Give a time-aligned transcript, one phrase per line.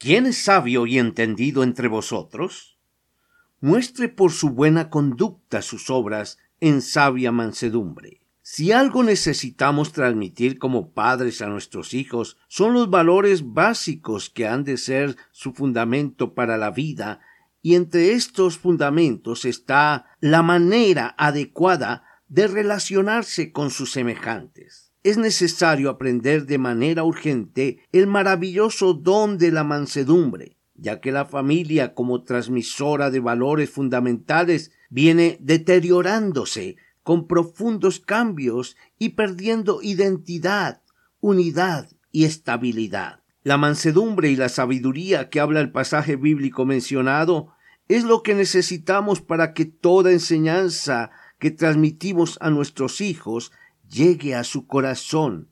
[0.00, 2.78] ¿Quién es sabio y entendido entre vosotros?
[3.60, 8.22] Muestre por su buena conducta sus obras en sabia mansedumbre.
[8.40, 14.64] Si algo necesitamos transmitir como padres a nuestros hijos son los valores básicos que han
[14.64, 17.20] de ser su fundamento para la vida,
[17.60, 25.90] y entre estos fundamentos está la manera adecuada de relacionarse con sus semejantes es necesario
[25.90, 32.22] aprender de manera urgente el maravilloso don de la mansedumbre, ya que la familia como
[32.22, 40.82] transmisora de valores fundamentales viene deteriorándose con profundos cambios y perdiendo identidad,
[41.20, 43.20] unidad y estabilidad.
[43.42, 47.54] La mansedumbre y la sabiduría que habla el pasaje bíblico mencionado
[47.88, 53.50] es lo que necesitamos para que toda enseñanza que transmitimos a nuestros hijos
[53.90, 55.50] llegue a su corazón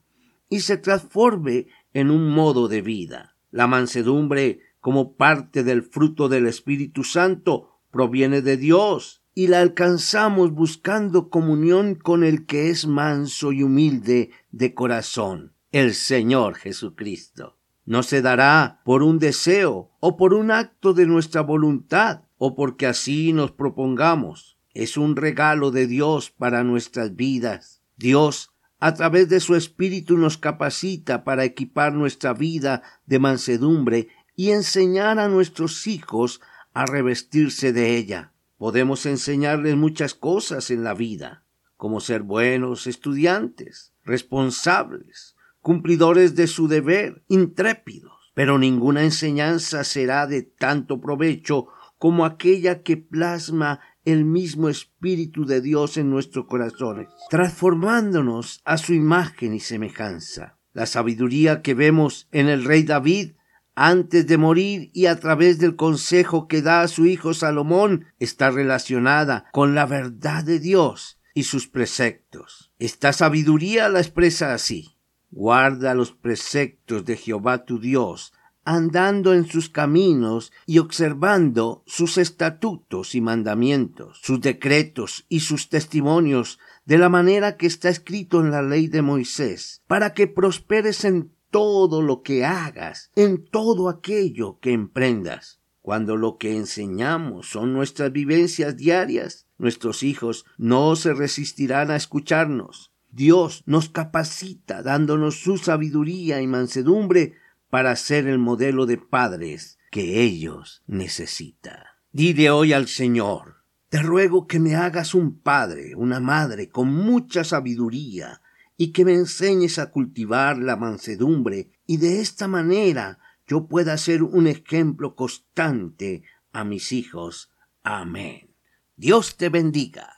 [0.48, 3.36] y se transforme en un modo de vida.
[3.50, 10.52] La mansedumbre, como parte del fruto del Espíritu Santo, proviene de Dios y la alcanzamos
[10.52, 17.56] buscando comunión con el que es manso y humilde de corazón, el Señor Jesucristo.
[17.84, 22.86] No se dará por un deseo o por un acto de nuestra voluntad o porque
[22.86, 24.58] así nos propongamos.
[24.74, 27.77] Es un regalo de Dios para nuestras vidas.
[27.98, 34.52] Dios, a través de su Espíritu, nos capacita para equipar nuestra vida de mansedumbre y
[34.52, 36.40] enseñar a nuestros hijos
[36.72, 38.32] a revestirse de ella.
[38.56, 41.44] Podemos enseñarles muchas cosas en la vida,
[41.76, 50.42] como ser buenos estudiantes, responsables, cumplidores de su deber, intrépidos, pero ninguna enseñanza será de
[50.42, 51.66] tanto provecho
[51.98, 53.80] como aquella que plasma
[54.12, 60.58] el mismo Espíritu de Dios en nuestros corazones, transformándonos a su imagen y semejanza.
[60.72, 63.32] La sabiduría que vemos en el rey David
[63.74, 68.50] antes de morir y a través del consejo que da a su hijo Salomón está
[68.50, 72.72] relacionada con la verdad de Dios y sus preceptos.
[72.78, 74.96] Esta sabiduría la expresa así.
[75.30, 78.32] Guarda los preceptos de Jehová tu Dios,
[78.68, 86.58] andando en sus caminos y observando sus estatutos y mandamientos, sus decretos y sus testimonios,
[86.84, 91.32] de la manera que está escrito en la ley de Moisés, para que prosperes en
[91.50, 95.60] todo lo que hagas, en todo aquello que emprendas.
[95.80, 102.92] Cuando lo que enseñamos son nuestras vivencias diarias, nuestros hijos no se resistirán a escucharnos.
[103.10, 107.32] Dios nos capacita dándonos su sabiduría y mansedumbre
[107.70, 111.82] para ser el modelo de padres que ellos necesitan.
[112.12, 117.44] Dile hoy al Señor, te ruego que me hagas un padre, una madre con mucha
[117.44, 118.42] sabiduría
[118.76, 124.22] y que me enseñes a cultivar la mansedumbre y de esta manera yo pueda ser
[124.22, 127.50] un ejemplo constante a mis hijos.
[127.82, 128.50] Amén.
[128.96, 130.17] Dios te bendiga.